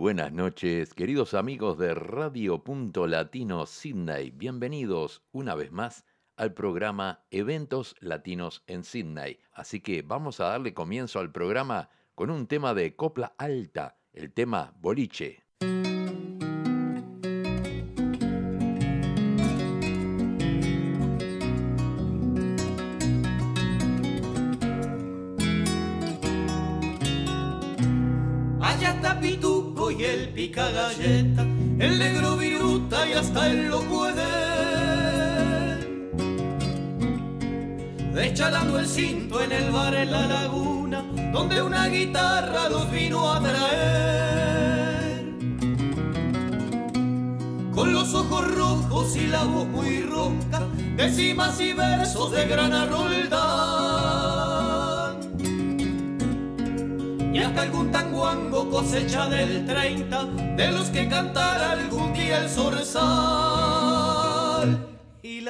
[0.00, 4.30] Buenas noches, queridos amigos de Radio Punto Latino Sydney.
[4.30, 6.06] Bienvenidos una vez más
[6.38, 9.40] al programa Eventos Latinos en Sydney.
[9.52, 14.32] Así que vamos a darle comienzo al programa con un tema de copla alta, el
[14.32, 15.44] tema boliche.
[30.00, 31.42] Y el pica galleta,
[31.78, 34.50] el negro viruta y hasta él lo puede
[38.22, 43.40] Echalando el cinto en el bar en la laguna, donde una guitarra los vino a
[43.40, 45.24] traer.
[47.74, 50.60] Con los ojos rojos y la voz muy ronca,
[50.96, 54.09] decimas y versos de gran roldán.
[57.40, 60.24] Y hasta algún tanguango cosecha del 30,
[60.58, 64.10] de los que cantara algún día el zorzal.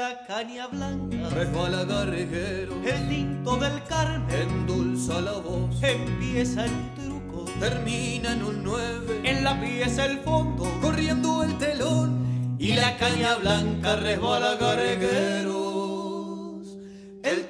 [0.00, 7.44] La caña blanca resbala garriguero, el tinto del Carmen endulza la voz, empieza un truco,
[7.58, 13.34] termina en un nueve, en la pieza el fondo, corriendo el telón, y la caña
[13.34, 15.58] blanca resbala garrigueros.
[17.22, 17.46] El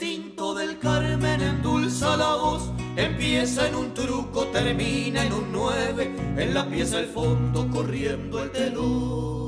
[3.41, 8.51] empieza en un truco, termina en un nueve, en la pieza el fondo, corriendo el
[8.51, 9.40] telón.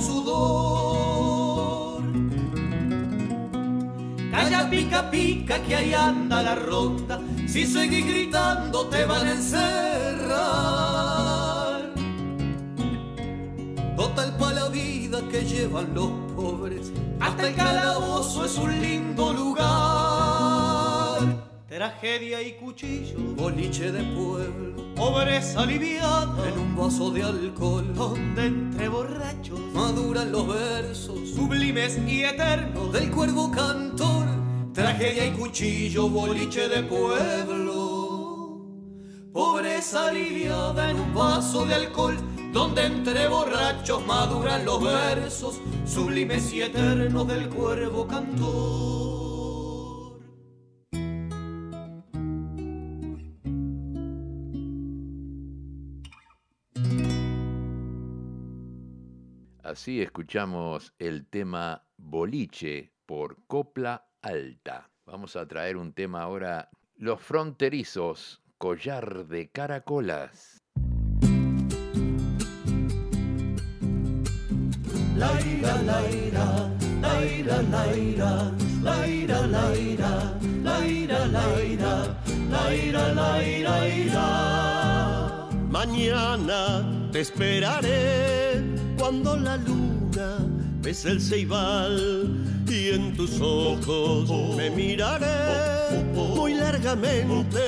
[0.00, 2.02] Sudor.
[4.30, 10.38] Calla pica pica que ahí anda la ronda, si seguís gritando te van a encerrar.
[13.96, 19.58] Total pa' la vida que llevan los pobres hasta el calabozo es un lindo lugar.
[21.68, 28.88] Tragedia y cuchillo, boliche de pueblo, pobreza aliviada en un vaso de alcohol, donde entre
[28.88, 34.26] borrachos maduran los versos sublimes y eternos del cuervo cantor.
[34.74, 38.60] Tragedia y cuchillo, boliche de pueblo,
[39.32, 42.16] pobreza aliviada en un vaso de alcohol
[42.52, 49.07] donde entre borrachos maduran los versos sublimes y eternos del cuervo cantor.
[59.78, 64.90] Así escuchamos el tema Boliche por Copla Alta.
[65.06, 70.64] Vamos a traer un tema ahora, Los Fronterizos, Collar de Caracolas.
[75.14, 76.70] la ira, la ira,
[77.00, 78.52] la ira, la ira,
[78.82, 80.26] la ira, la ira,
[80.64, 82.16] la ira, la ira,
[82.50, 85.48] la ira, la ira, ira.
[85.70, 89.56] Mañana te esperaré cuando la
[90.08, 90.38] luna
[90.80, 92.36] bese el ceibal
[92.68, 97.60] y en tus ojos me miraré muy largamente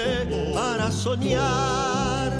[0.54, 2.32] para soñar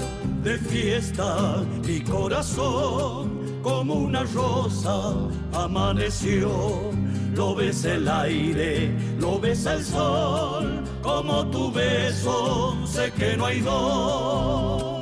[0.43, 5.13] de fiesta y corazón como una rosa
[5.53, 6.91] amaneció.
[7.35, 13.61] Lo ves el aire, lo ves el sol, como tu beso, sé que no hay
[13.61, 15.00] dos.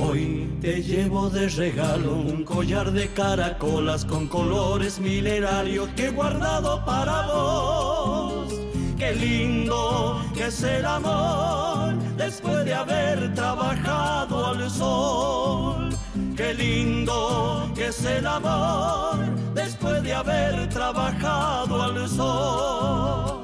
[0.00, 6.84] Hoy te llevo de regalo un collar de caracolas con colores minerarios que he guardado
[6.84, 8.54] para vos.
[8.96, 15.88] Qué lindo que es el amor después de haber trabajado al sol
[16.38, 19.18] Qué lindo que es el amor
[19.54, 23.37] después de haber trabajado al sol.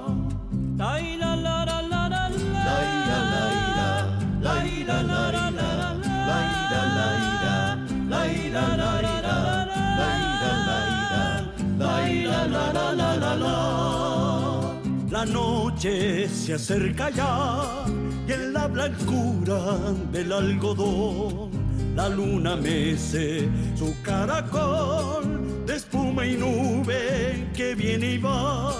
[15.10, 17.84] La noche se acerca ya
[18.26, 19.76] y en la blancura
[20.12, 21.50] del algodón
[21.94, 28.74] la luna mece su caracol de espuma y nube que viene y va.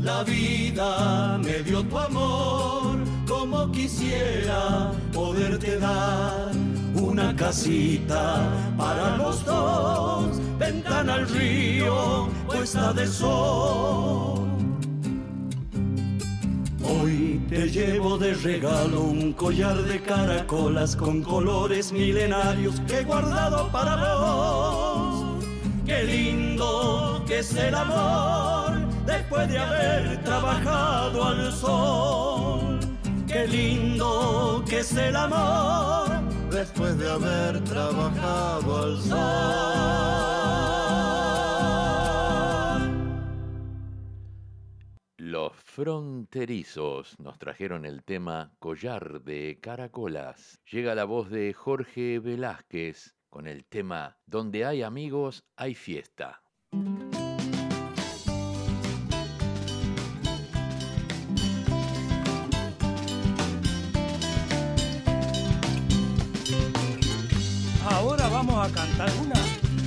[0.00, 6.52] La vida me dio tu amor, como quisiera poder poderte dar
[6.94, 14.48] una casita para los dos, ventana al río, puesta de sol.
[16.82, 23.68] Hoy te llevo de regalo un collar de caracolas con colores milenarios que he guardado
[23.72, 25.44] para vos.
[25.86, 32.80] Qué lindo que es el amor después de haber trabajado al sol.
[33.26, 36.08] Qué lindo que es el amor
[36.50, 40.33] después de haber trabajado al sol.
[45.74, 50.60] Fronterizos nos trajeron el tema Collar de Caracolas.
[50.70, 56.44] Llega la voz de Jorge Velázquez con el tema Donde hay amigos, hay fiesta.
[67.90, 69.40] Ahora vamos a cantar una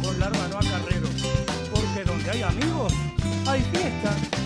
[0.04, 1.08] con la hermana Carrero,
[1.74, 2.92] porque donde hay amigos
[3.48, 4.37] hay fiesta.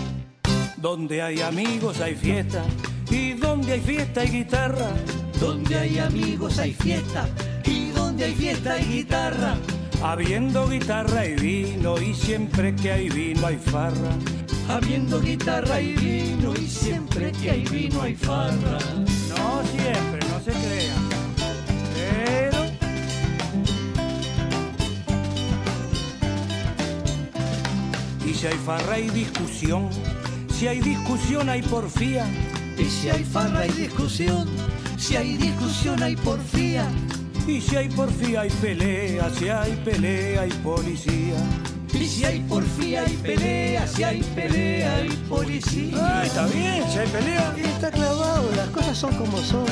[0.82, 2.64] Donde hay amigos hay fiesta,
[3.08, 4.90] y donde hay fiesta hay guitarra.
[5.38, 7.28] Donde hay amigos hay fiesta,
[7.64, 9.54] y donde hay fiesta hay guitarra.
[10.02, 14.10] Habiendo guitarra y vino, y siempre que hay vino hay farra.
[14.68, 18.78] Habiendo guitarra y vino, y siempre que hay vino hay farra.
[19.28, 20.96] No siempre, no se crea.
[21.94, 22.58] Pero
[28.26, 29.88] Y si hay farra y discusión,
[30.52, 32.26] si hay discusión hay porfía.
[32.78, 34.48] Y si hay farra hay discusión,
[34.96, 36.86] si hay discusión hay porfía.
[37.46, 41.36] Y si hay porfía hay pelea, si hay pelea hay policía.
[41.92, 45.98] Y si hay porfía hay pelea, si hay pelea hay policía.
[46.00, 47.54] Ah, está bien, si hay pelea.
[47.56, 49.66] Está clavado, las cosas son como son.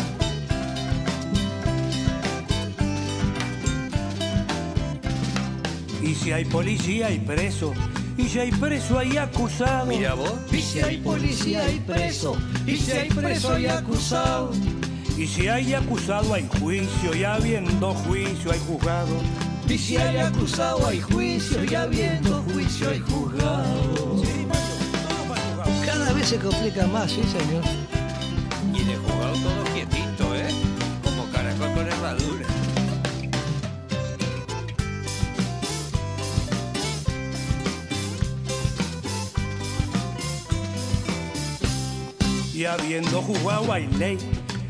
[6.02, 7.72] Y si hay policía hay preso.
[8.16, 9.86] Y si hay preso hay acusado.
[9.86, 10.32] Mira vos.
[10.52, 12.36] Y si hay policía hay preso,
[12.66, 14.52] y si hay preso hay acusado.
[15.16, 17.14] Y si hay acusado hay juicio.
[17.14, 19.16] Y habiendo juicio hay juzgado.
[19.68, 24.22] Y si hay acusado hay juicio, y habiendo juicio hay juzgado.
[25.86, 27.99] Cada vez se complica más, sí, señor.
[42.60, 44.18] Y habiendo juzgado hay ley.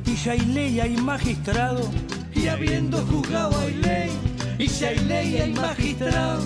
[0.07, 1.91] Y si hay ley hay magistrado.
[2.33, 4.11] Y habiendo juzgado hay ley,
[4.61, 6.41] y si hay ley hay magistrado.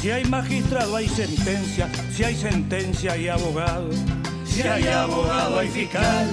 [0.00, 1.90] Si hay magistrado hay sentencia.
[2.16, 3.90] Si hay sentencia hay abogado.
[4.46, 6.26] Si hay abogado hay fiscal,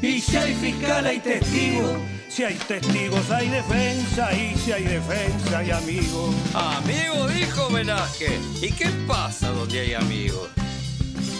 [0.00, 1.98] y si hay fiscal hay testigo.
[2.30, 4.32] Si hay testigos hay defensa.
[4.32, 6.34] Y si hay defensa hay amigos.
[6.54, 8.40] Amigo, dijo Velázquez.
[8.62, 10.48] ¿Y qué pasa donde hay amigos?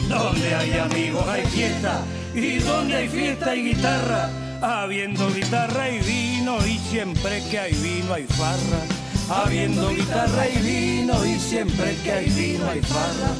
[0.07, 2.05] Donde hay amigos hay fiesta.
[2.35, 4.31] Y donde hay fiesta hay guitarra.
[4.61, 6.67] Habiendo guitarra y vino.
[6.67, 9.09] Y siempre que hay vino hay farra.
[9.31, 13.37] Habiendo guitarra y vino, y siempre que hay vino hay farra.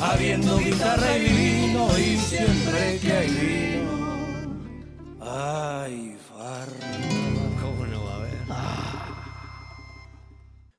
[0.00, 3.90] Habiendo guitarra y vino, y siempre que hay vino.
[5.20, 6.92] Ay, farra.
[7.60, 8.38] ¿Cómo no va a haber?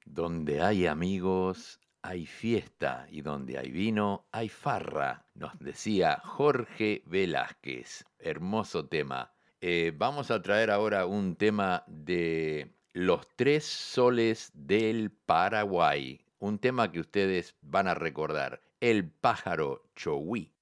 [0.06, 8.06] Donde hay amigos, hay fiesta y donde hay vino, hay farra, nos decía Jorge Velázquez.
[8.20, 9.34] Hermoso tema.
[9.62, 16.20] Eh, vamos a traer ahora un tema de Los Tres Soles del Paraguay.
[16.40, 18.62] Un tema que ustedes van a recordar.
[18.82, 20.53] El pájaro Chowi.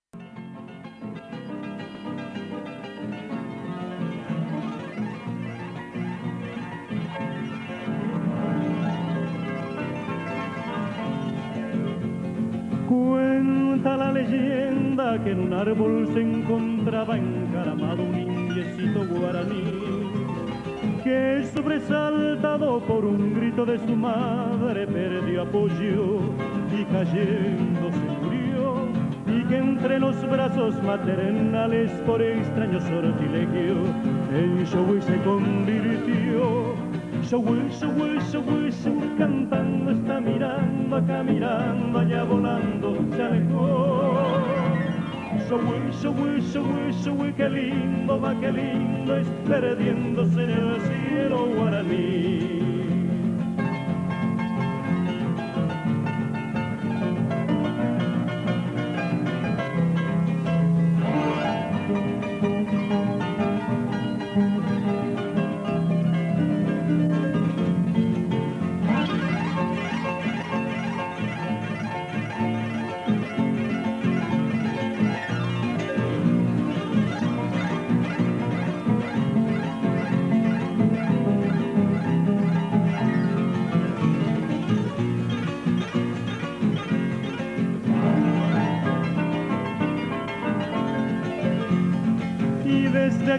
[13.81, 19.63] Cuenta la leyenda que en un árbol se encontraba encaramado un indiecito guaraní
[21.03, 26.19] que sobresaltado por un grito de su madre perdió apoyo
[26.79, 28.85] y cayendo se murió
[29.25, 33.77] y que entre los brazos maternales por extraño sortilegio
[34.31, 36.80] en Showy se convirtió
[37.29, 44.41] Showy, Showy, Showy, Showy, cantando está mirando acá mirando allá volando se alejó
[45.47, 52.60] Showy, showy, showy, showy, qué lindo va, qué lindo es perdiéndose en el cielo guaraní.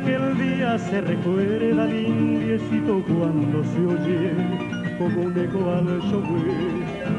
[0.02, 4.32] Aquel día se recuerda al indiecito cuando se oye
[4.99, 6.23] como un eco al show.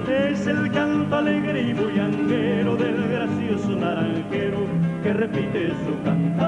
[0.09, 4.67] Es el canto alegre y bullanguero del gracioso naranjero
[5.01, 6.43] que repite su cantar.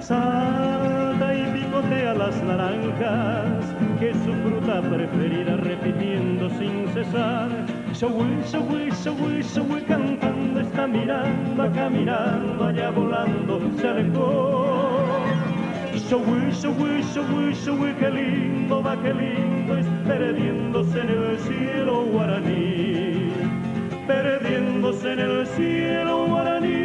[0.00, 7.50] Salta y picotea las naranjas, que su fruta preferida repitiendo sin cesar.
[7.92, 9.82] Showy, showy, showy, showy,
[10.54, 14.64] cantando está mirando, caminando, allá volando, se alejó.
[15.94, 23.32] Showy, showy, showy, showy, qué lindo va, qué lindo es perdiéndose en el cielo guaraní,
[24.06, 26.83] perdiéndose en el cielo guaraní.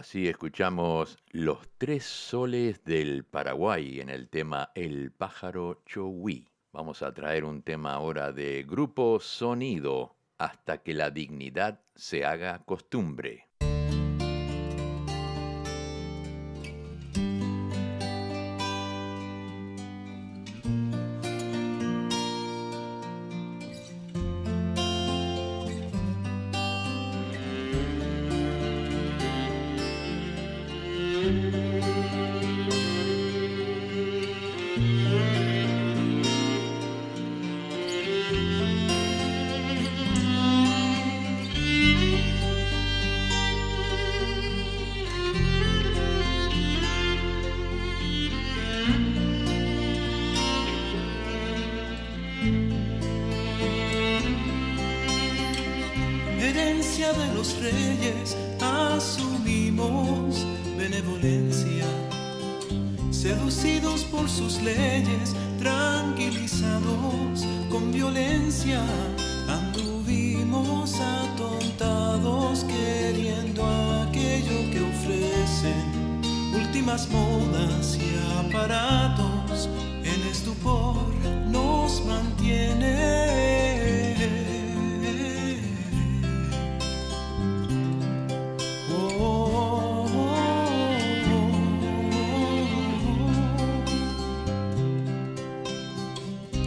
[0.00, 6.48] Así escuchamos Los Tres Soles del Paraguay en el tema El pájaro Chowi.
[6.72, 12.64] Vamos a traer un tema ahora de Grupo Sonido, hasta que la dignidad se haga
[12.64, 13.49] costumbre.
[56.38, 60.46] Herencia de los reyes, asumimos
[60.76, 61.84] benevolencia.
[63.10, 68.82] Seducidos por sus leyes, tranquilizados con violencia,
[69.48, 73.29] anduvimos atontados queriendo
[76.70, 78.14] últimas modas y
[78.46, 79.68] aparatos
[80.04, 80.94] en estupor
[81.48, 82.94] nos mantiene.
[88.88, 90.38] Oh, oh, oh,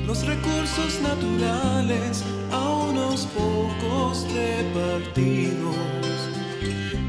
[0.05, 5.77] Los recursos naturales a unos pocos repartidos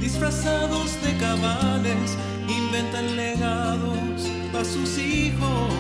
[0.01, 2.17] disfrazados de cabales
[2.49, 5.73] inventan legados a sus hijos,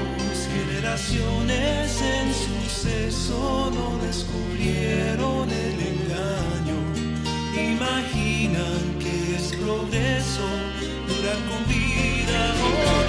[0.52, 6.78] generaciones en suceso no descubrieron el engaño,
[7.54, 10.46] imaginan que es progreso,
[11.08, 13.03] durar con vida.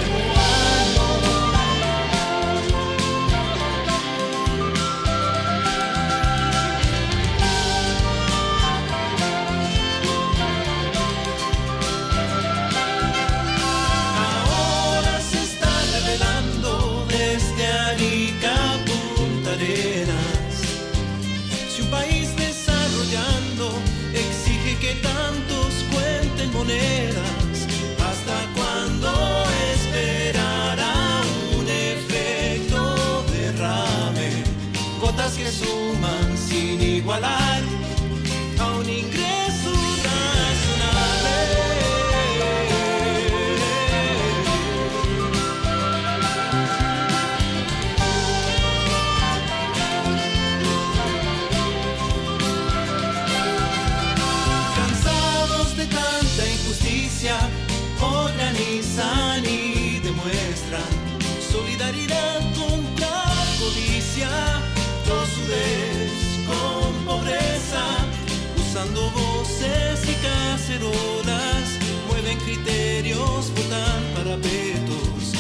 [74.36, 75.34] alfabetos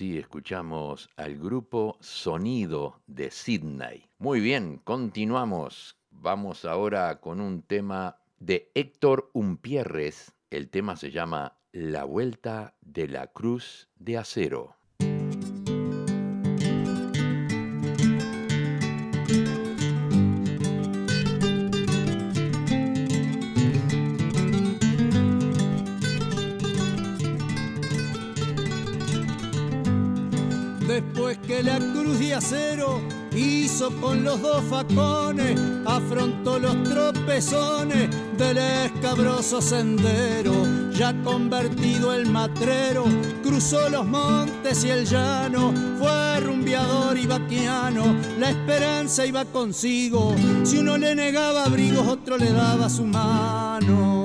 [0.00, 4.04] escuchamos al grupo Sonido de Sydney.
[4.18, 5.96] Muy bien, continuamos.
[6.10, 10.32] vamos ahora con un tema de Héctor Umpierres.
[10.50, 14.77] El tema se llama La Vuelta de la Cruz de Acero.
[30.88, 33.02] Después que la cruz de acero
[33.36, 40.54] hizo con los dos facones, afrontó los tropezones del escabroso sendero.
[40.92, 43.04] Ya convertido el matrero,
[43.42, 50.34] cruzó los montes y el llano, fue rumbeador y vaquiano, la esperanza iba consigo.
[50.64, 54.17] Si uno le negaba abrigos, otro le daba su mano.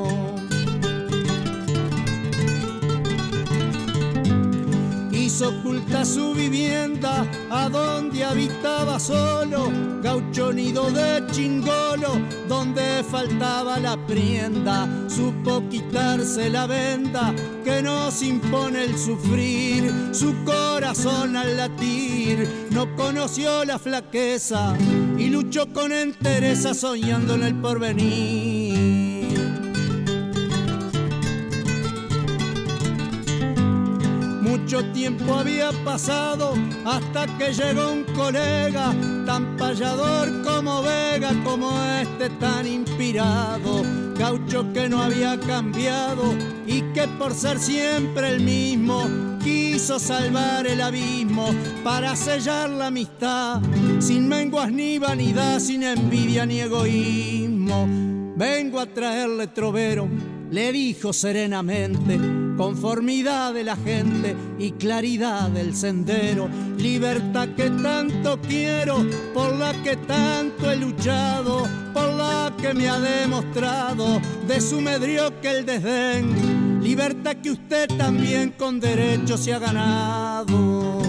[5.41, 14.87] Oculta su vivienda, a donde habitaba solo, gaucho nido de chingolo, donde faltaba la prienda,
[15.07, 23.65] supo quitarse la venda que nos impone el sufrir, su corazón al latir, no conoció
[23.65, 24.75] la flaqueza
[25.17, 28.52] y luchó con entereza soñando en el porvenir.
[34.53, 36.53] Mucho tiempo había pasado
[36.85, 38.93] hasta que llegó un colega
[39.25, 43.81] tan payador como Vega, como este tan inspirado,
[44.15, 46.35] gaucho que no había cambiado
[46.67, 49.09] y que por ser siempre el mismo
[49.43, 51.47] quiso salvar el abismo
[51.83, 53.59] para sellar la amistad,
[53.97, 57.87] sin menguas ni vanidad, sin envidia ni egoísmo.
[58.37, 60.07] Vengo a traerle trovero,
[60.51, 69.05] le dijo serenamente conformidad de la gente y claridad del sendero, libertad que tanto quiero,
[69.33, 75.39] por la que tanto he luchado, por la que me ha demostrado de su medrio
[75.41, 81.01] que el desdén, libertad que usted también con derecho se ha ganado.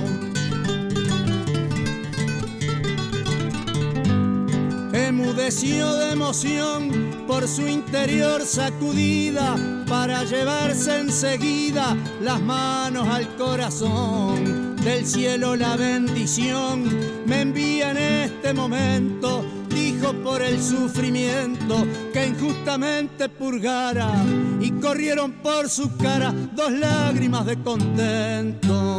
[4.95, 9.57] Emudeció de emoción por su interior sacudida
[9.89, 14.77] para llevarse enseguida las manos al corazón.
[14.77, 16.85] Del cielo la bendición
[17.27, 24.13] me envía en este momento, dijo por el sufrimiento que injustamente purgara
[24.61, 28.94] y corrieron por su cara dos lágrimas de contento.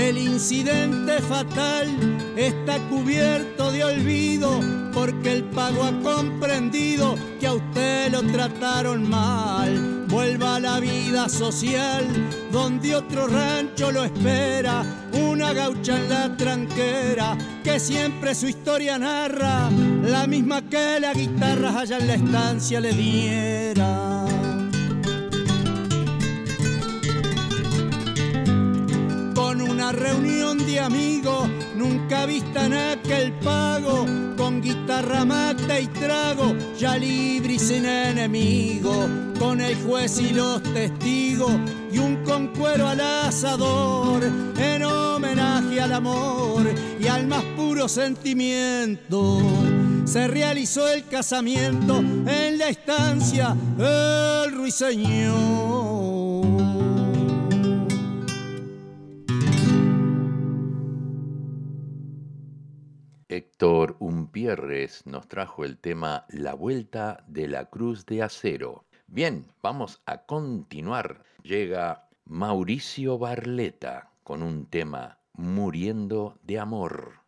[0.00, 1.86] El incidente fatal
[2.34, 4.60] está cubierto de olvido
[4.94, 10.06] porque el pago ha comprendido que a usted lo trataron mal.
[10.08, 12.06] Vuelva a la vida social
[12.50, 14.82] donde otro rancho lo espera,
[15.12, 19.68] una gaucha en la tranquera que siempre su historia narra,
[20.02, 24.29] la misma que la guitarra allá en la estancia le diera.
[29.62, 36.96] Una reunión de amigos, nunca vista en aquel pago, con guitarra, mate y trago, ya
[36.96, 41.52] libre y sin enemigo, con el juez y los testigos,
[41.92, 44.22] y un concuero al asador,
[44.58, 46.62] en homenaje al amor
[47.00, 49.40] y al más puro sentimiento.
[50.04, 56.19] Se realizó el casamiento en la estancia el ruiseñor.
[63.60, 68.86] Héctor Umpierres nos trajo el tema La Vuelta de la Cruz de Acero.
[69.06, 71.24] Bien, vamos a continuar.
[71.42, 77.20] Llega Mauricio Barleta con un tema Muriendo de Amor.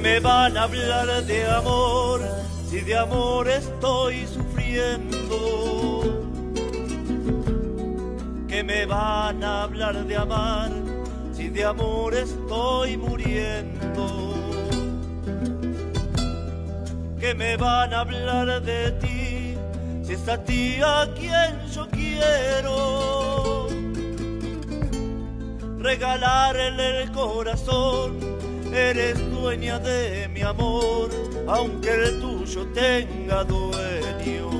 [0.00, 2.20] Me van a hablar de amor
[2.68, 6.02] si de amor estoy sufriendo?
[8.48, 10.70] Que me van a hablar de amar
[11.32, 14.34] si de amor estoy muriendo?
[17.20, 19.56] Que me van a hablar de ti
[20.02, 23.68] si es a ti a quien yo quiero?
[25.78, 28.18] Regalarle el corazón
[28.72, 31.08] eres dueña de mi amor,
[31.46, 34.50] aunque el tuyo tenga dueño.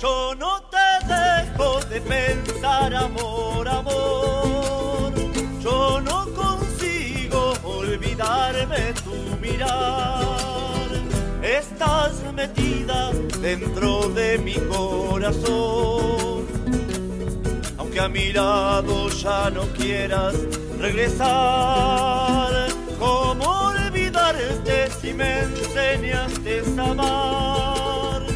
[0.00, 5.12] Yo no te dejo de pensar, amor, amor.
[5.60, 10.88] Yo no consigo olvidarme tu mirar.
[11.42, 16.46] Estás metida dentro de mi corazón.
[17.76, 20.34] Aunque a mi lado ya no quieras
[20.80, 22.23] regresar.
[25.14, 28.26] ¿Cómo olvidarte si me enseñaste a amar?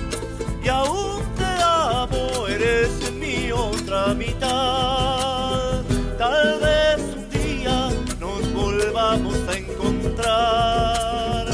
[0.63, 5.83] Y aún te amo, eres mi otra mitad.
[6.17, 11.47] Tal vez un día nos volvamos a encontrar.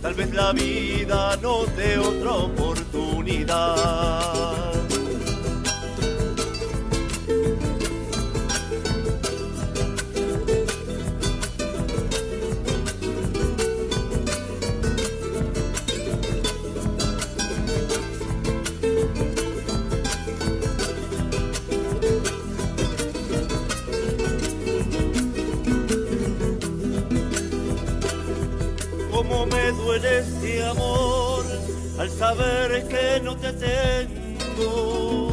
[0.00, 4.63] Tal vez la vida nos dé otra oportunidad.
[32.36, 35.30] Saber que no te tengo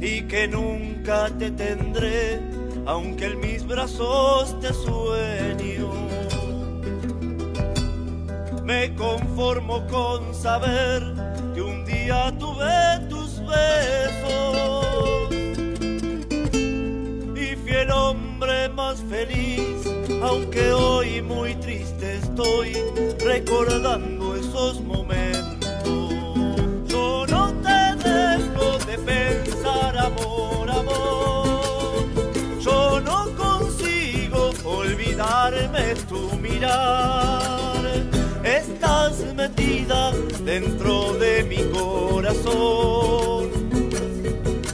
[0.00, 2.40] y que nunca te tendré,
[2.86, 5.90] aunque en mis brazos te sueño.
[8.64, 11.02] Me conformo con saber
[11.54, 14.86] que un día tuve tus besos
[17.34, 19.90] y fui el hombre más feliz
[20.22, 22.74] aunque hoy muy triste estoy
[23.24, 24.19] recordando
[35.80, 37.82] olvidarme tu mirar.
[38.44, 40.12] Estás metida
[40.44, 43.50] dentro de mi corazón.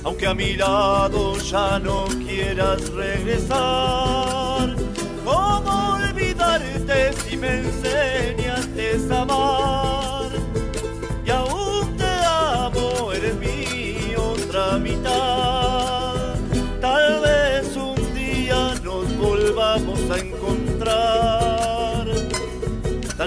[0.04, 4.76] Aunque a mi lado ya no quieras regresar
[5.24, 10.05] ¿Cómo olvidarte si me enseñaste a amar?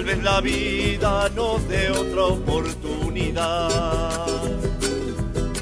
[0.00, 3.68] Tal vez la vida nos dé otra oportunidad.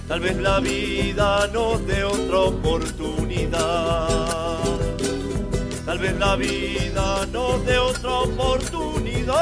[0.06, 3.58] Tal vez la vida nos dé otra oportunidad.
[5.84, 9.34] Tal vez la vida nos dé otra oportunidad.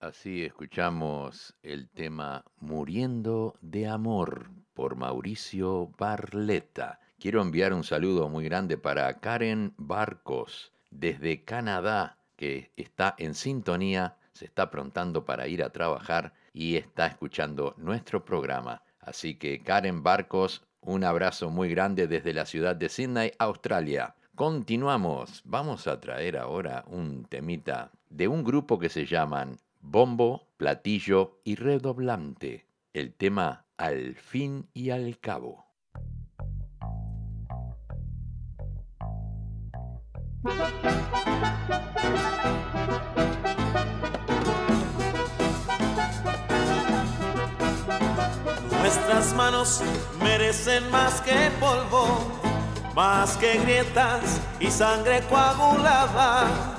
[0.00, 7.00] Así escuchamos el tema Muriendo de Amor por Mauricio Barletta.
[7.24, 14.18] Quiero enviar un saludo muy grande para Karen Barcos desde Canadá, que está en sintonía,
[14.34, 18.82] se está prontando para ir a trabajar y está escuchando nuestro programa.
[19.00, 24.16] Así que Karen Barcos, un abrazo muy grande desde la ciudad de Sydney, Australia.
[24.34, 31.40] Continuamos, vamos a traer ahora un temita de un grupo que se llaman Bombo, Platillo
[31.42, 32.66] y Redoblante.
[32.92, 35.63] El tema Al fin y al cabo.
[48.80, 49.80] Nuestras manos
[50.22, 52.30] merecen más que polvo,
[52.94, 56.76] más que grietas y sangre coagulada,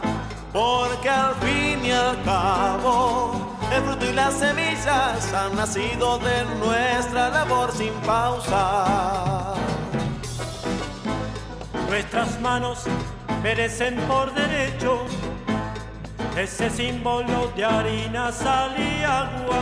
[0.53, 7.29] porque al fin y al cabo el fruto y las semillas han nacido de nuestra
[7.29, 9.55] labor sin pausa.
[11.89, 12.85] Nuestras manos
[13.45, 15.05] merecen por derecho.
[16.35, 19.61] Ese símbolo de harina, sal y agua.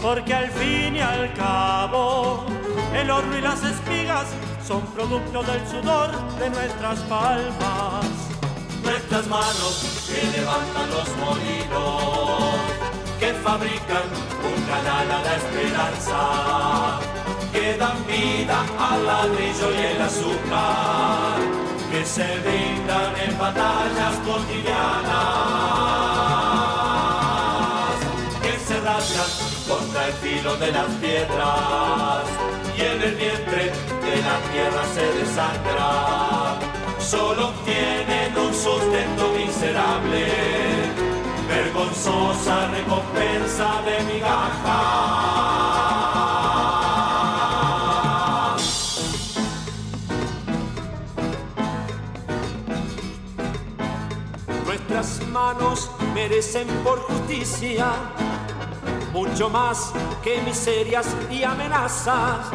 [0.00, 2.46] Porque al fin y al cabo
[2.94, 4.26] el horno y las espigas
[4.66, 8.06] son producto del sudor de nuestras palmas.
[8.82, 9.74] Nuestras manos
[10.08, 12.56] que levantan los molinos,
[13.20, 14.06] que fabrican
[14.50, 16.20] un canal a la esperanza,
[17.52, 18.58] que dan vida
[18.88, 21.61] al ladrillo y el azúcar,
[21.92, 25.82] que se brindan en batallas cotidianas
[29.68, 32.24] contra el filo de las piedras
[32.76, 33.64] y en el vientre
[34.06, 36.58] de la tierra se desangra.
[36.98, 40.26] Solo tienen un sustento miserable,
[41.46, 45.41] vergonzosa recompensa de migajas.
[56.22, 57.86] Merecen por justicia
[59.12, 62.46] mucho más que miserias y amenazas.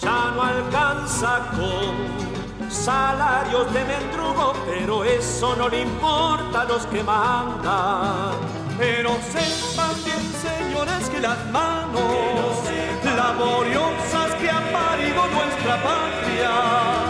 [0.00, 7.02] Ya no alcanza con salarios de mendrugo, pero eso no le importa a los que
[7.02, 8.36] mandan.
[8.78, 12.54] Pero sepan bien, señores, que las manos
[13.16, 17.01] laboriosas que ha parido nuestra patria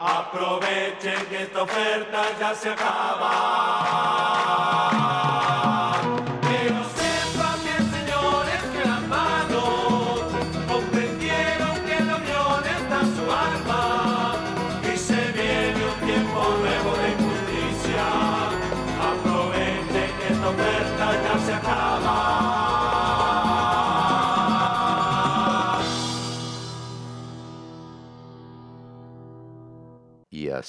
[0.00, 4.00] Aprovechen que esta oferta ya se acaba.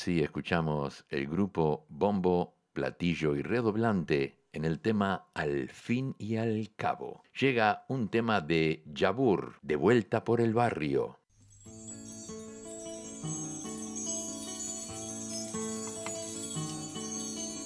[0.01, 6.71] Así escuchamos el grupo Bombo, Platillo y Redoblante en el tema Al fin y al
[6.75, 7.21] cabo.
[7.39, 11.19] Llega un tema de Yabur, de vuelta por el barrio.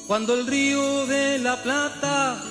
[0.06, 2.43] Cuando el río de la Plata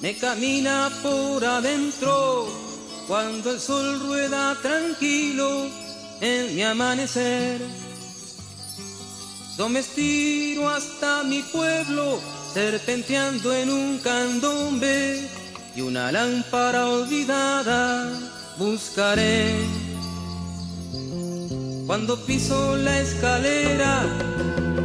[0.00, 2.46] me camina por adentro,
[3.08, 5.66] cuando el sol rueda tranquilo
[6.20, 7.89] en mi amanecer.
[9.60, 12.18] Yo me estiro hasta mi pueblo,
[12.54, 15.28] serpenteando en un candombe
[15.76, 18.10] y una lámpara olvidada
[18.56, 19.52] buscaré.
[21.86, 24.00] Cuando piso la escalera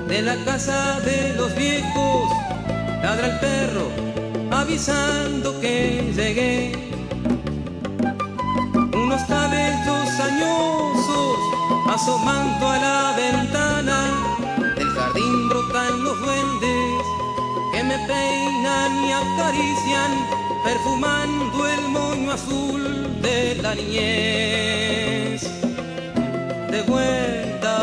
[0.10, 2.30] de la casa de los viejos,
[3.02, 3.88] ladra el perro
[4.52, 6.74] avisando que llegué.
[8.94, 11.38] Unos cabellos añosos
[11.88, 14.15] asomando a la ventana
[17.98, 20.12] me peinan y acarician,
[20.64, 25.42] perfumando el moño azul de la niñez.
[26.72, 27.76] De vuelta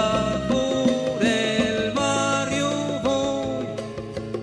[0.51, 2.71] por el barrio
[3.03, 3.67] voy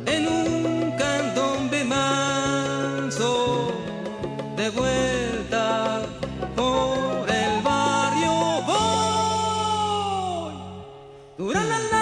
[0.05, 3.31] en un candombe manso.
[4.55, 6.01] De vuelta
[6.55, 8.33] por el barrio
[8.69, 8.93] voy.
[11.53, 11.98] La la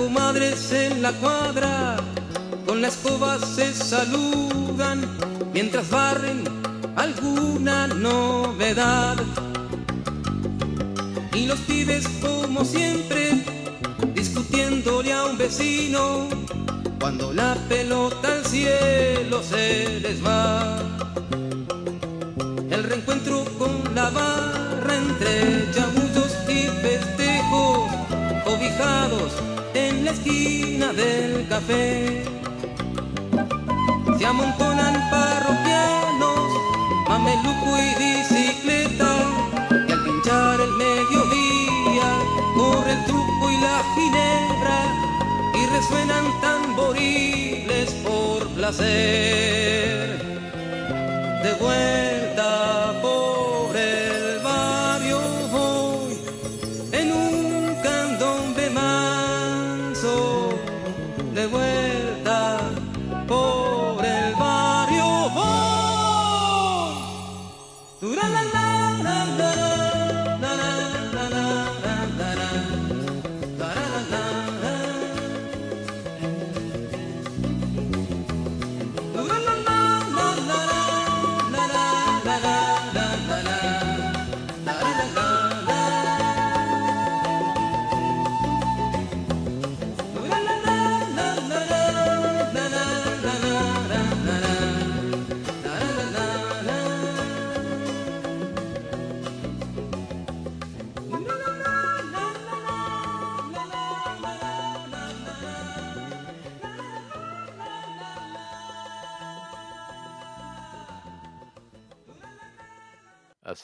[0.00, 1.96] comadres en la cuadra
[2.66, 4.98] con la escoba se saludan
[5.52, 6.42] mientras barren
[6.96, 9.16] alguna novedad.
[11.34, 13.44] Y los pibes como siempre
[14.14, 16.28] discutiéndole a un vecino
[16.98, 20.78] cuando la pelota al cielo se les va.
[22.70, 27.90] El reencuentro con la barra entre chamullos y festejos,
[28.44, 32.24] cobijados en la esquina del café.
[34.18, 36.48] Se amontonan parroquianos,
[37.08, 39.10] mameluco y bicicleta,
[39.88, 42.08] y al pinchar el mediodía
[42.54, 44.78] corre el truco y la ginebra,
[45.54, 50.18] y resuenan tamboriles por placer.
[51.42, 52.48] De vuelta
[53.00, 53.29] por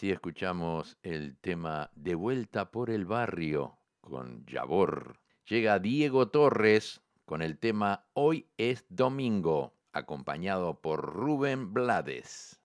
[0.07, 5.19] Así escuchamos el tema De vuelta por el barrio con Yabor.
[5.49, 12.61] Llega Diego Torres con el tema Hoy es domingo, acompañado por Rubén Blades.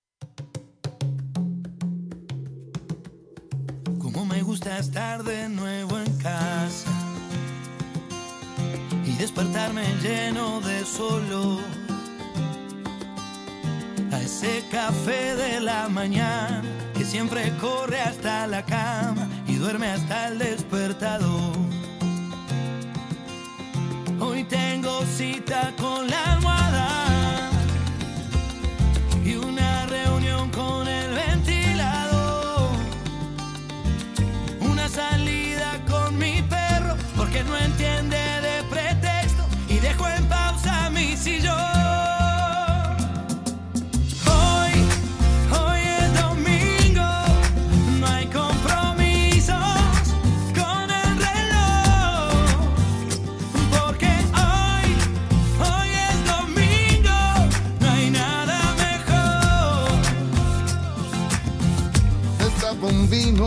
[3.98, 6.92] Como me gusta estar de nuevo en casa
[9.04, 11.58] y despertarme lleno de solo
[14.12, 20.28] a ese café de la mañana que siempre corre hasta la cama y duerme hasta
[20.28, 21.58] el despertador.
[24.20, 27.01] Hoy tengo cita con la almohada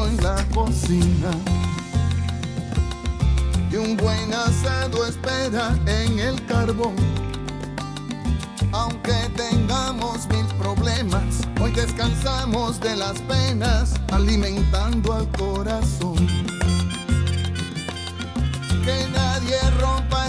[0.07, 1.31] en la cocina
[3.71, 6.95] y un buen asado espera en el carbón.
[8.73, 16.17] Aunque tengamos mil problemas, hoy descansamos de las penas, alimentando al corazón.
[18.85, 20.24] Que nadie rompa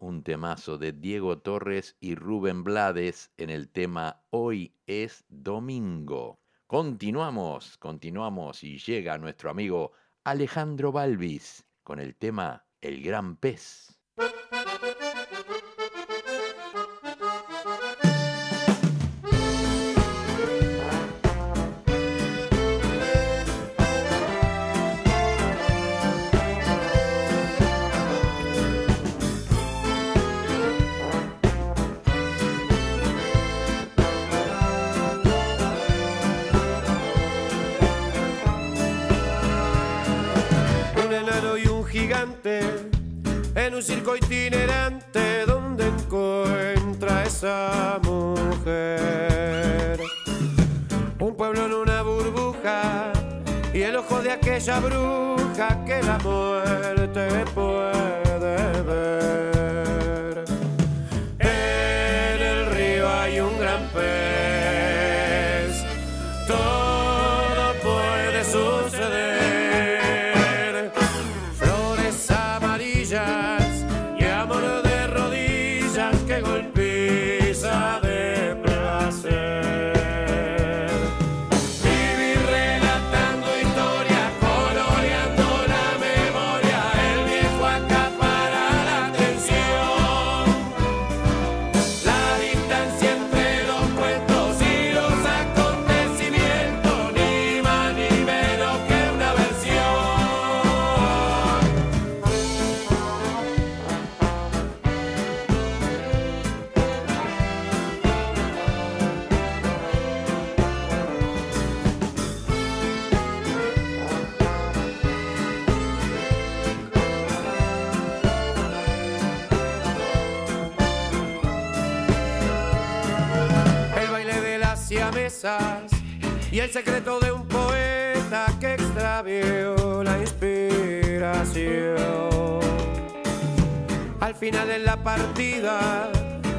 [0.00, 6.40] un temazo de Diego Torres y Rubén Blades en el tema Hoy es domingo.
[6.66, 9.92] Continuamos, continuamos y llega nuestro amigo
[10.24, 13.98] Alejandro Balvis con el tema El Gran Pez.
[54.80, 55.15] De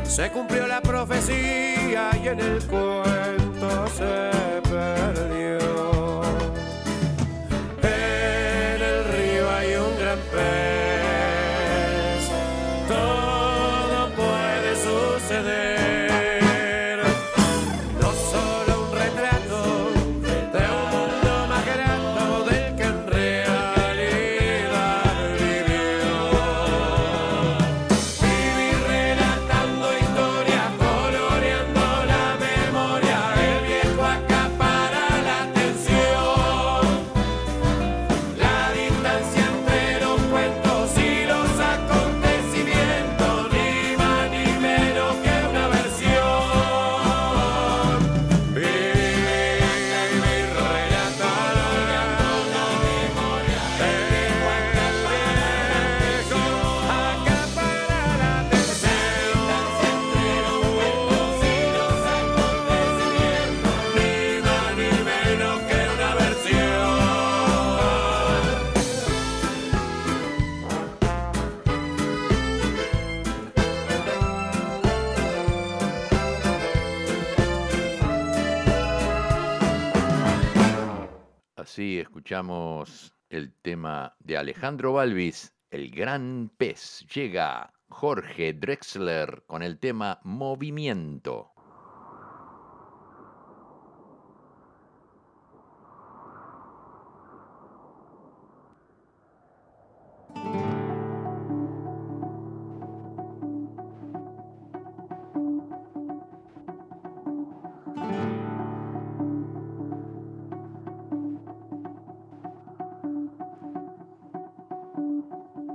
[0.06, 0.80] se cumplió la
[83.30, 87.06] el tema de Alejandro Balvis, El Gran Pez.
[87.14, 91.54] Llega Jorge Drexler con el tema Movimiento.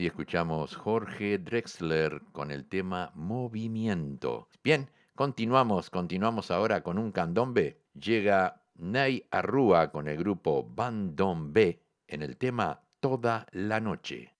[0.00, 4.48] así escuchamos Jorge Drexler con el tema Movimiento.
[4.64, 7.82] Bien, continuamos, continuamos ahora con un candombe.
[7.92, 14.39] Llega Ney Arrúa con el grupo Bandombe en el tema Toda la Noche.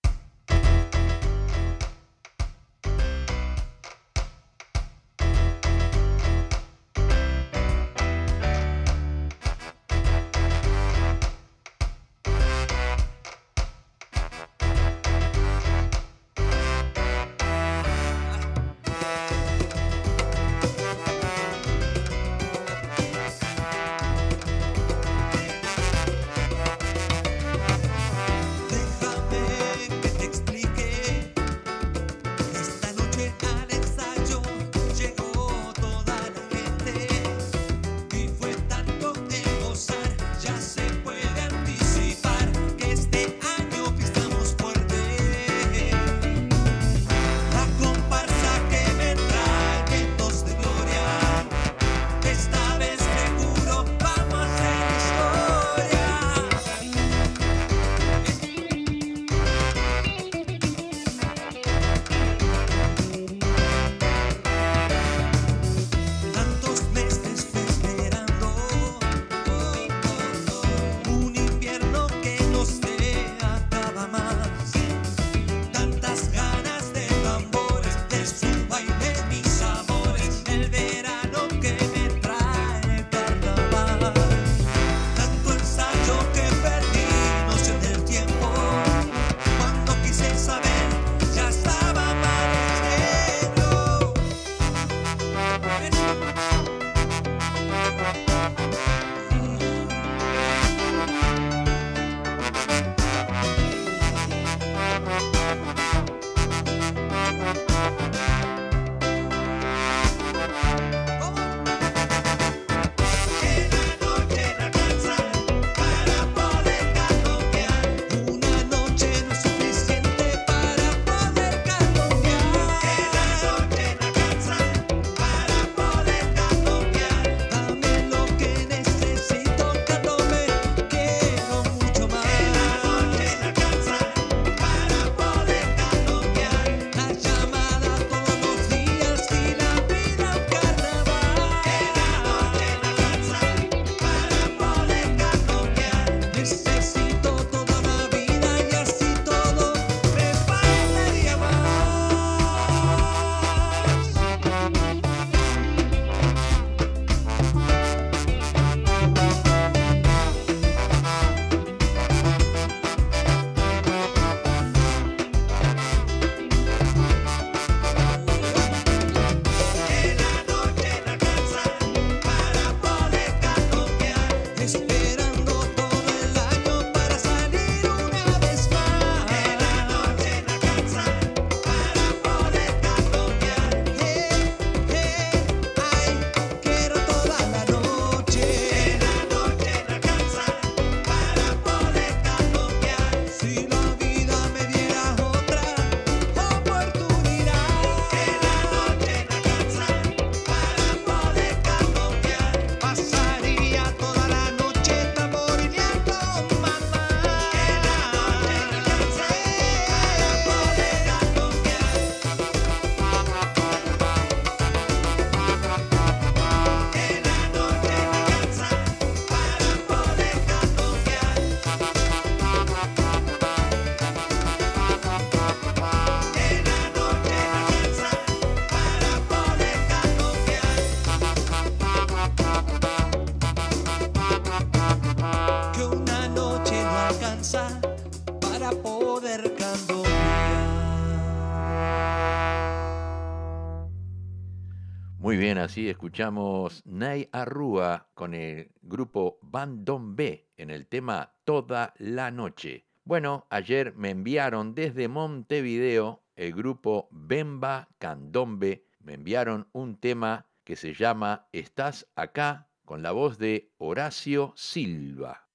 [246.10, 252.88] escuchamos Nay Arrua con el grupo Bandón B en el tema Toda la Noche.
[253.04, 260.74] Bueno, ayer me enviaron desde Montevideo el grupo Bemba Candombe, me enviaron un tema que
[260.74, 265.49] se llama Estás acá con la voz de Horacio Silva.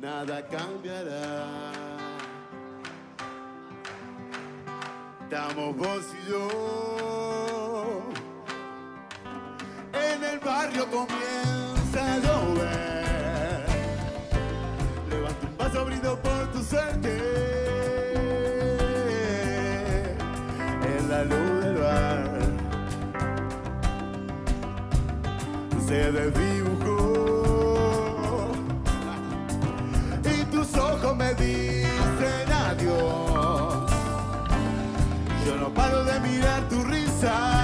[0.00, 1.46] nada cambiará.
[5.22, 8.02] Estamos vos y yo.
[9.92, 13.66] En el barrio comienza a llover.
[15.10, 17.12] Levanta un vaso brindo por tu suerte.
[20.96, 22.40] En la luz del bar
[25.86, 26.59] se desvía.
[31.30, 33.90] me dicen adiós.
[35.46, 37.59] Yo no paro de mirar tu risa.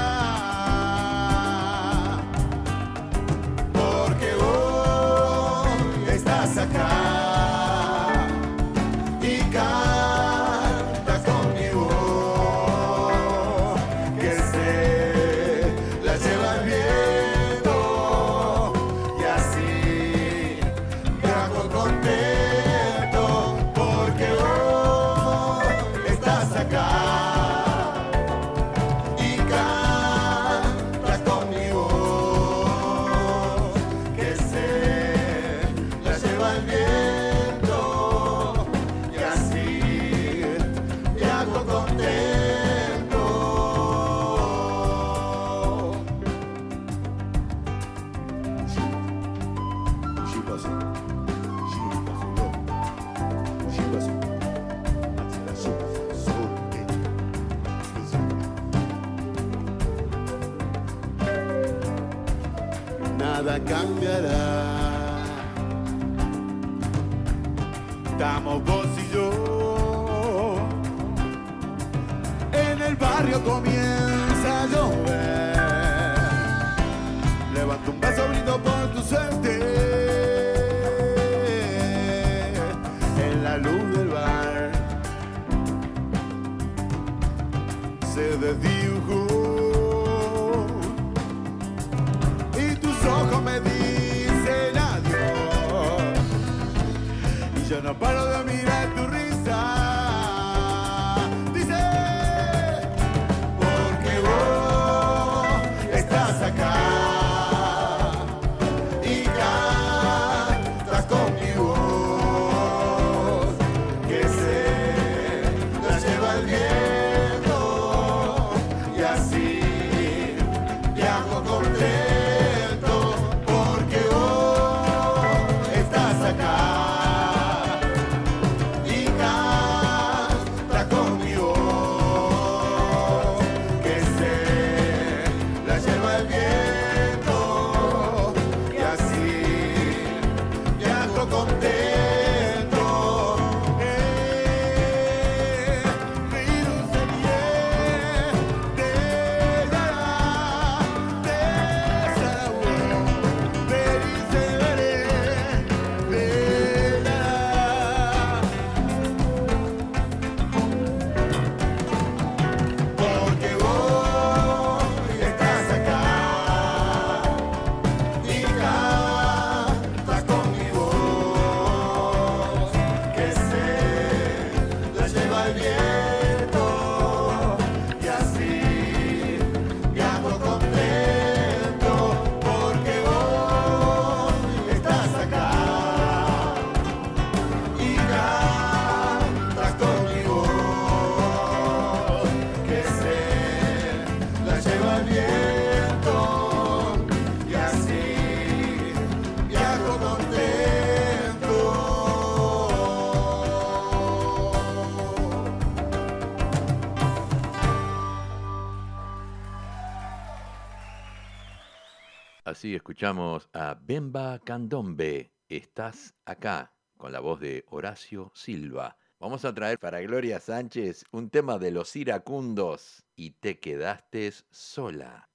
[212.75, 218.97] escuchamos a Bemba Candombe, Estás acá, con la voz de Horacio Silva.
[219.21, 225.29] Vamos a traer para Gloria Sánchez un tema de los iracundos y te quedaste sola.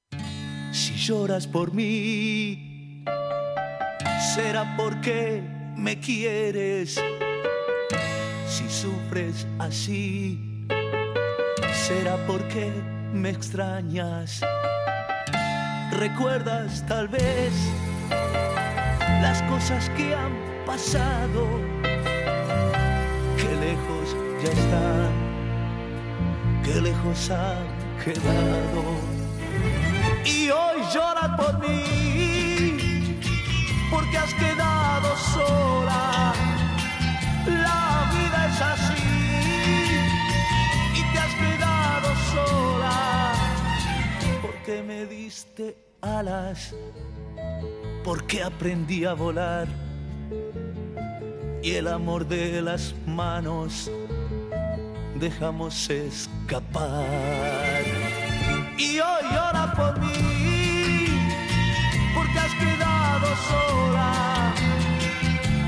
[0.73, 3.05] Si lloras por mí,
[4.36, 5.41] será porque
[5.77, 7.01] me quieres.
[8.47, 10.67] Si sufres así,
[11.88, 12.69] será porque
[13.13, 14.41] me extrañas
[15.92, 17.54] Recuerdas tal vez
[19.22, 20.32] las cosas que han
[20.66, 21.48] pasado,
[23.38, 25.12] que lejos ya están,
[26.64, 27.68] que lejos han
[28.04, 28.84] quedado.
[30.26, 33.20] Y hoy lloras por mí,
[33.92, 36.34] porque has quedado sola.
[37.46, 38.91] La vida es así,
[44.72, 46.74] porque me diste alas
[48.05, 49.67] porque aprendí a volar
[51.61, 53.91] y el amor de las manos
[55.15, 57.03] dejamos escapar.
[58.78, 61.07] Y hoy llora por mí,
[62.15, 64.53] porque has quedado sola.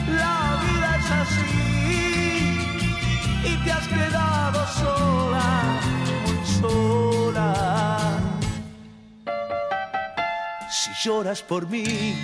[0.07, 2.57] La vida es así
[3.51, 5.81] y te has quedado sola,
[6.61, 7.72] sola.
[11.03, 12.15] Lloras por mí,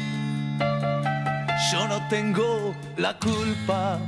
[1.71, 3.99] yo no tengo la culpa.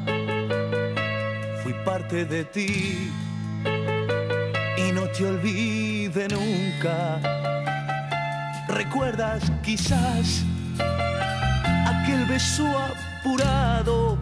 [1.61, 3.11] Fui parte de ti
[4.77, 7.19] y no te olvide nunca.
[8.69, 10.43] ¿Recuerdas quizás
[11.85, 14.17] aquel beso apurado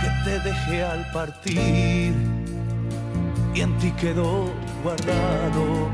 [0.00, 2.14] que te dejé al partir
[3.54, 4.50] y en ti quedó
[4.82, 5.90] guardado?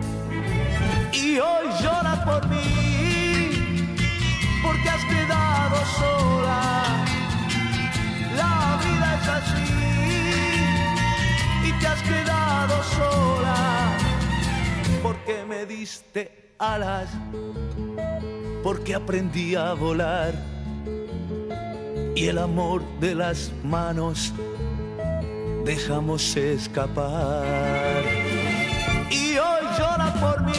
[1.12, 2.83] Y hoy lloras por mí,
[4.74, 7.04] porque has quedado sola.
[8.36, 9.70] La vida es así,
[11.68, 13.96] y te has quedado sola,
[15.02, 17.08] porque me diste alas,
[18.62, 20.34] porque aprendí a volar,
[22.16, 24.32] y el amor de las manos
[25.64, 28.02] dejamos escapar.
[29.10, 30.52] Y hoy llora por mí,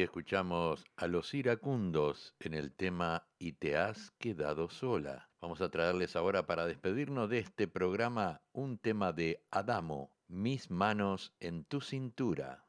[0.00, 5.28] Escuchamos a los iracundos en el tema Y te has quedado sola.
[5.40, 11.34] Vamos a traerles ahora para despedirnos de este programa un tema de Adamo, Mis manos
[11.40, 12.64] en tu cintura.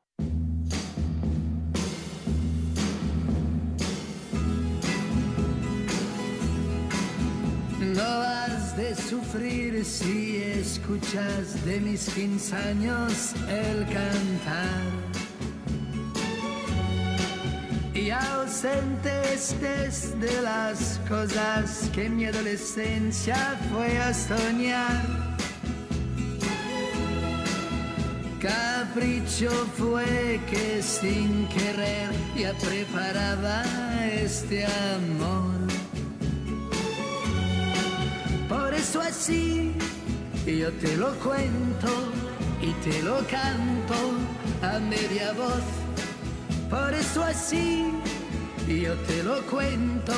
[7.80, 15.13] No has de sufrir si escuchas de mis 15 años el cantar.
[17.96, 23.36] Y ausente estés de las cosas que mi adolescencia
[23.72, 25.24] fue a soñar.
[28.40, 33.64] Capricho fue que sin querer ya preparaba
[34.12, 35.54] este amor.
[38.50, 39.74] Por eso así
[40.48, 42.12] yo te lo cuento
[42.60, 43.96] y te lo canto
[44.64, 45.83] a media voz.
[46.70, 47.92] Por eso así
[48.68, 50.14] yo te lo cuento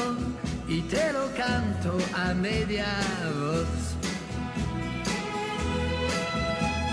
[0.68, 2.86] y te lo canto a media
[3.40, 3.96] voz.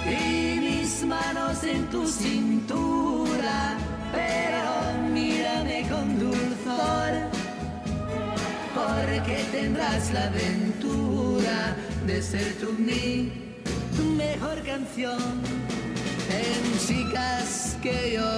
[0.07, 3.77] Y mis manos en tu cintura,
[4.13, 7.13] pero mírame con dulzor
[8.75, 11.77] porque tendrás la aventura
[12.07, 13.33] de ser tú mi
[14.17, 15.41] mejor canción.
[16.33, 18.31] En chicas que yo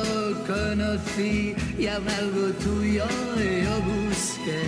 [0.46, 3.04] conocí y aún algo tuyo
[3.64, 4.64] yo busqué.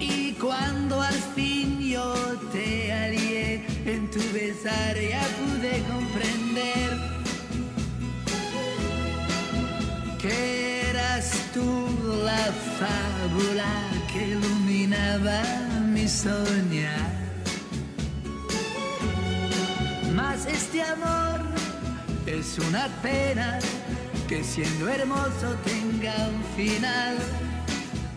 [0.00, 2.14] Y cuando al fin yo
[2.52, 6.90] te hallé en tu besar ya pude comprender
[10.20, 11.68] que eras tú
[12.24, 12.44] la
[12.80, 13.72] fábula
[14.12, 15.42] que iluminaba
[15.92, 17.25] mi soñar.
[20.16, 21.42] Mas este amor
[22.26, 23.58] es una pena
[24.26, 27.16] que siendo hermoso tenga un final.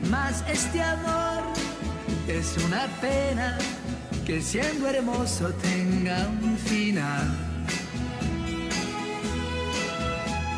[0.10, 1.44] Mas este amor
[2.26, 3.58] es una pena
[4.26, 7.28] que siendo hermoso tenga un final.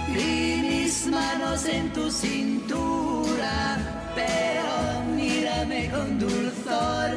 [0.09, 3.79] Y mis manos en tu cintura,
[4.13, 7.09] pero mírame con dulzor,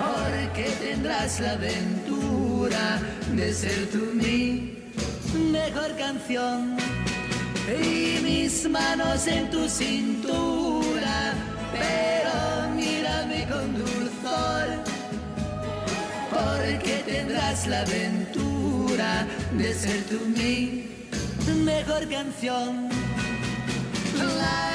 [0.00, 2.23] porque tendrás la aventura
[2.70, 4.78] de ser tú mi
[5.52, 6.76] mejor canción.
[7.68, 11.34] Y mis manos en tu cintura,
[11.72, 14.66] pero mírame con dulzor,
[16.30, 20.88] porque tendrás la aventura de ser tú mi
[21.64, 22.88] mejor canción.
[24.16, 24.73] La